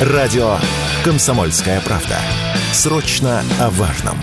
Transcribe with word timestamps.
Радио 0.00 0.58
«Комсомольская 1.04 1.80
правда». 1.80 2.18
Срочно 2.72 3.44
о 3.60 3.70
важном. 3.70 4.18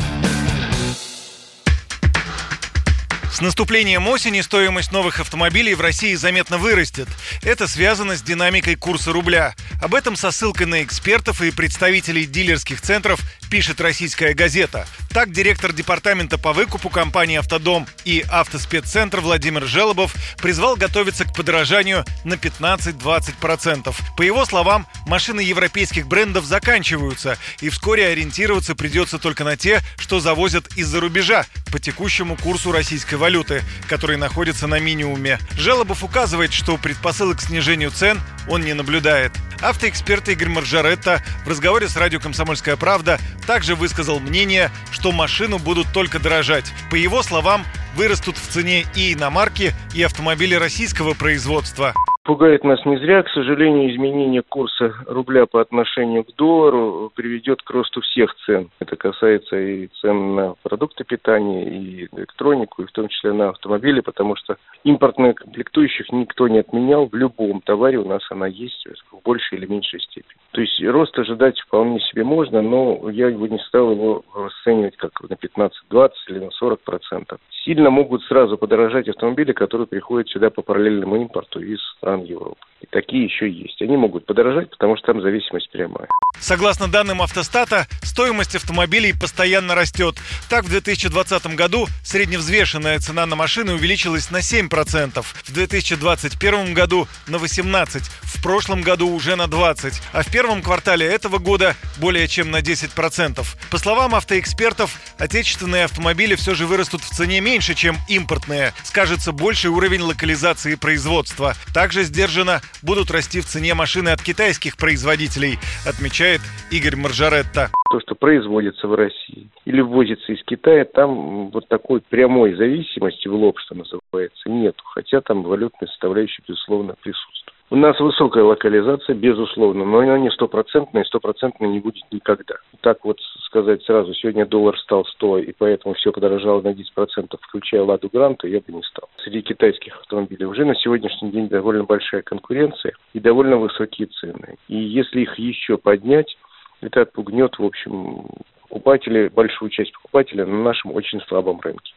С 3.31 3.39
наступлением 3.39 4.05
осени 4.09 4.41
стоимость 4.41 4.91
новых 4.91 5.21
автомобилей 5.21 5.73
в 5.73 5.79
России 5.79 6.15
заметно 6.15 6.57
вырастет. 6.57 7.07
Это 7.41 7.69
связано 7.69 8.17
с 8.17 8.21
динамикой 8.21 8.75
курса 8.75 9.13
рубля. 9.13 9.55
Об 9.81 9.95
этом 9.95 10.17
со 10.17 10.31
ссылкой 10.31 10.67
на 10.67 10.83
экспертов 10.83 11.41
и 11.41 11.51
представителей 11.51 12.25
дилерских 12.25 12.81
центров 12.81 13.21
пишет 13.51 13.81
российская 13.81 14.33
газета. 14.33 14.87
Так, 15.09 15.33
директор 15.33 15.73
департамента 15.73 16.37
по 16.37 16.53
выкупу 16.53 16.89
компании 16.89 17.37
«Автодом» 17.37 17.85
и 18.05 18.23
«Автоспеццентр» 18.29 19.19
Владимир 19.19 19.65
Желобов 19.65 20.15
призвал 20.37 20.77
готовиться 20.77 21.25
к 21.25 21.35
подорожанию 21.35 22.05
на 22.23 22.35
15-20%. 22.35 23.93
По 24.15 24.21
его 24.21 24.45
словам, 24.45 24.87
машины 25.05 25.41
европейских 25.41 26.07
брендов 26.07 26.45
заканчиваются, 26.45 27.37
и 27.59 27.67
вскоре 27.67 28.07
ориентироваться 28.07 28.73
придется 28.73 29.19
только 29.19 29.43
на 29.43 29.57
те, 29.57 29.81
что 29.97 30.21
завозят 30.21 30.77
из-за 30.77 31.01
рубежа 31.01 31.45
по 31.73 31.79
текущему 31.79 32.37
курсу 32.37 32.71
российской 32.71 33.15
валюты, 33.15 33.63
который 33.89 34.15
находится 34.15 34.67
на 34.67 34.79
минимуме. 34.79 35.39
Желобов 35.57 36.05
указывает, 36.05 36.53
что 36.53 36.77
предпосылок 36.77 37.39
к 37.39 37.41
снижению 37.41 37.91
цен 37.91 38.21
он 38.47 38.61
не 38.61 38.73
наблюдает. 38.73 39.33
Автоэксперт 39.61 40.27
Игорь 40.29 40.49
Маржаретта 40.49 41.23
в 41.45 41.49
разговоре 41.49 41.87
с 41.87 41.95
радио 41.95 42.19
«Комсомольская 42.19 42.77
правда» 42.77 43.19
также 43.45 43.75
высказал 43.75 44.19
мнение, 44.19 44.69
что 44.91 45.11
машину 45.11 45.57
будут 45.57 45.87
только 45.93 46.19
дорожать. 46.19 46.71
По 46.89 46.95
его 46.95 47.21
словам, 47.21 47.61
вырастут 47.95 48.35
в 48.35 48.47
цене 48.47 48.83
и 48.95 49.13
иномарки, 49.13 49.71
и 49.95 50.03
автомобили 50.03 50.55
российского 50.55 51.13
производства. 51.13 51.93
Пугает 52.23 52.63
нас 52.63 52.79
не 52.85 52.97
зря, 52.97 53.23
к 53.23 53.29
сожалению, 53.29 53.91
изменение 53.91 54.43
курса 54.43 54.93
рубля 55.07 55.47
по 55.47 55.59
отношению 55.59 56.23
к 56.23 56.35
доллару 56.35 57.11
приведет 57.15 57.63
к 57.63 57.69
росту 57.71 58.01
всех 58.01 58.35
цен. 58.45 58.69
Это 58.79 58.95
касается 58.95 59.57
и 59.57 59.87
цен 59.99 60.35
на 60.35 60.53
продукты 60.61 61.03
питания, 61.03 61.65
и 61.67 62.07
электронику, 62.15 62.83
и 62.83 62.85
в 62.85 62.91
том 62.91 63.07
числе 63.07 63.33
на 63.33 63.49
автомобили, 63.49 64.01
потому 64.01 64.35
что 64.35 64.57
импортных 64.83 65.37
комплектующих 65.37 66.11
никто 66.11 66.47
не 66.47 66.59
отменял. 66.59 67.07
В 67.07 67.15
любом 67.15 67.59
товаре 67.61 67.97
у 67.97 68.07
нас 68.07 68.21
она 68.29 68.45
есть 68.45 68.85
в 69.11 69.19
большей 69.23 69.57
или 69.57 69.65
меньшей 69.65 69.99
степени. 69.99 70.40
То 70.51 70.61
есть 70.61 70.83
рост 70.83 71.17
ожидать 71.17 71.59
вполне 71.61 71.99
себе 72.01 72.23
можно, 72.23 72.61
но 72.61 73.09
я 73.09 73.29
бы 73.29 73.47
не 73.47 73.59
стал 73.59 73.91
его 73.91 74.23
расценивать 74.35 74.97
как 74.97 75.21
на 75.21 75.35
15-20 75.35 76.11
или 76.27 76.39
на 76.39 76.51
40 76.51 76.81
процентов 76.81 77.39
сильно 77.63 77.89
могут 77.89 78.23
сразу 78.23 78.57
подорожать 78.57 79.07
автомобили, 79.07 79.53
которые 79.53 79.87
приходят 79.87 80.29
сюда 80.29 80.49
по 80.49 80.61
параллельному 80.61 81.15
импорту 81.17 81.61
из 81.61 81.79
стран 81.97 82.23
Европы. 82.23 82.61
И 82.81 82.87
такие 82.87 83.25
еще 83.25 83.49
есть. 83.49 83.79
Они 83.81 83.95
могут 83.95 84.25
подорожать, 84.25 84.71
потому 84.71 84.97
что 84.97 85.13
там 85.13 85.21
зависимость 85.21 85.69
прямая. 85.71 86.07
Согласно 86.39 86.87
данным 86.87 87.21
автостата, 87.21 87.87
стоимость 88.01 88.55
автомобилей 88.55 89.13
постоянно 89.13 89.75
растет. 89.75 90.15
Так, 90.49 90.65
в 90.65 90.69
2020 90.69 91.55
году 91.55 91.87
средневзвешенная 92.03 92.97
цена 92.99 93.27
на 93.27 93.35
машины 93.35 93.73
увеличилась 93.73 94.31
на 94.31 94.37
7%, 94.37 95.21
в 95.21 95.53
2021 95.53 96.73
году 96.73 97.07
на 97.27 97.35
18%, 97.35 98.01
в 98.23 98.41
прошлом 98.41 98.81
году 98.81 99.09
уже 99.09 99.35
на 99.35 99.43
20%, 99.43 100.01
а 100.13 100.23
в 100.23 100.31
первом 100.31 100.63
квартале 100.63 101.05
этого 101.05 101.37
года 101.37 101.75
более 101.99 102.27
чем 102.27 102.49
на 102.49 102.61
10%. 102.61 103.45
По 103.69 103.77
словам 103.77 104.15
автоэкспертов, 104.15 104.99
отечественные 105.19 105.85
автомобили 105.85 106.33
все 106.33 106.55
же 106.55 106.65
вырастут 106.65 107.01
в 107.01 107.09
цене 107.09 107.41
меньше, 107.41 107.75
чем 107.75 107.97
импортные. 108.09 108.73
Скажется 108.83 109.31
больший 109.31 109.69
уровень 109.69 110.01
локализации 110.01 110.73
производства. 110.73 111.55
Также 111.73 112.03
сдержанно 112.03 112.61
будут 112.83 113.11
расти 113.11 113.41
в 113.41 113.45
цене 113.45 113.73
машины 113.73 114.09
от 114.09 114.21
китайских 114.21 114.77
производителей, 114.77 115.57
отмечает 115.87 116.41
Игорь 116.71 116.95
Маржаретта. 116.95 117.69
То, 117.89 117.99
что 117.99 118.15
производится 118.15 118.87
в 118.87 118.95
России 118.95 119.49
или 119.65 119.81
ввозится 119.81 120.31
из 120.31 120.43
Китая, 120.43 120.85
там 120.85 121.49
вот 121.49 121.67
такой 121.67 122.01
прямой 122.01 122.55
зависимости 122.55 123.27
в 123.27 123.33
лоб, 123.33 123.59
что 123.59 123.75
называется, 123.75 124.49
нет. 124.49 124.75
Хотя 124.93 125.21
там 125.21 125.43
валютная 125.43 125.87
составляющая, 125.89 126.41
безусловно, 126.47 126.95
присутствует. 127.01 127.30
У 127.71 127.77
нас 127.77 127.97
высокая 128.01 128.43
локализация, 128.43 129.15
безусловно, 129.15 129.85
но 129.85 129.99
она 129.99 130.19
не 130.19 130.29
стопроцентная, 130.29 131.03
и 131.03 131.07
стопроцентной 131.07 131.69
не 131.69 131.79
будет 131.79 132.03
никогда. 132.11 132.55
Так 132.81 133.05
вот 133.05 133.17
сказать 133.45 133.81
сразу, 133.83 134.13
сегодня 134.13 134.45
доллар 134.45 134.77
стал 134.77 135.05
100, 135.05 135.37
и 135.37 135.53
поэтому 135.57 135.93
все 135.93 136.11
подорожало 136.11 136.61
на 136.61 136.73
10%, 136.73 137.33
включая 137.39 137.83
«Ладу 137.83 138.09
Гранту», 138.11 138.45
я 138.47 138.59
бы 138.59 138.73
не 138.73 138.83
стал. 138.83 139.07
Среди 139.23 139.41
китайских 139.41 139.97
автомобилей 140.01 140.47
уже 140.47 140.65
на 140.65 140.75
сегодняшний 140.75 141.31
день 141.31 141.47
довольно 141.47 141.85
большая 141.85 142.23
конкуренция 142.23 142.91
и 143.13 143.21
довольно 143.21 143.55
высокие 143.55 144.09
цены. 144.09 144.57
И 144.67 144.75
если 144.75 145.21
их 145.21 145.39
еще 145.39 145.77
поднять, 145.77 146.35
это 146.81 147.03
отпугнет, 147.03 147.57
в 147.57 147.63
общем, 147.63 148.25
покупателей, 148.63 149.29
большую 149.29 149.69
часть 149.69 149.93
покупателей 149.93 150.43
на 150.43 150.61
нашем 150.61 150.91
очень 150.91 151.21
слабом 151.21 151.61
рынке. 151.61 151.93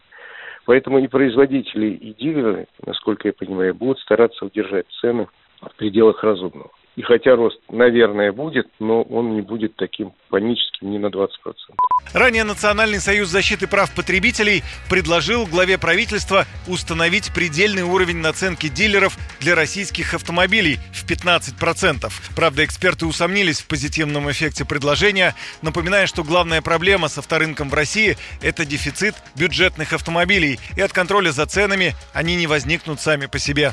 Поэтому 0.66 1.00
и 1.00 1.08
производители, 1.08 1.88
и 1.88 2.14
дилеры, 2.14 2.68
насколько 2.86 3.26
я 3.26 3.34
понимаю, 3.34 3.74
будут 3.74 3.98
стараться 3.98 4.44
удержать 4.44 4.86
цены 5.00 5.26
в 5.74 5.78
пределах 5.78 6.22
разумного. 6.22 6.70
И 6.96 7.02
хотя 7.02 7.34
рост, 7.34 7.58
наверное, 7.68 8.30
будет, 8.32 8.68
но 8.78 9.02
он 9.02 9.34
не 9.34 9.42
будет 9.42 9.74
таким 9.74 10.12
паническим 10.30 10.92
ни 10.92 10.98
на 10.98 11.06
20%. 11.06 11.28
Ранее 12.12 12.44
Национальный 12.44 13.00
союз 13.00 13.28
защиты 13.28 13.66
прав 13.66 13.92
потребителей 13.92 14.62
предложил 14.88 15.46
главе 15.46 15.76
правительства 15.76 16.44
установить 16.68 17.34
предельный 17.34 17.82
уровень 17.82 18.18
наценки 18.18 18.68
дилеров 18.68 19.16
для 19.40 19.56
российских 19.56 20.14
автомобилей 20.14 20.78
в 20.92 21.04
15%. 21.04 22.12
Правда, 22.36 22.64
эксперты 22.64 23.06
усомнились 23.06 23.60
в 23.60 23.66
позитивном 23.66 24.30
эффекте 24.30 24.64
предложения, 24.64 25.34
напоминая, 25.62 26.06
что 26.06 26.22
главная 26.22 26.62
проблема 26.62 27.08
с 27.08 27.18
авторынком 27.18 27.70
в 27.70 27.74
России– 27.74 28.16
это 28.42 28.64
дефицит 28.64 29.16
бюджетных 29.36 29.92
автомобилей, 29.92 30.60
и 30.76 30.80
от 30.80 30.92
контроля 30.92 31.32
за 31.32 31.46
ценами 31.46 31.94
они 32.12 32.36
не 32.36 32.46
возникнут 32.46 33.00
сами 33.00 33.26
по 33.26 33.40
себе. 33.40 33.72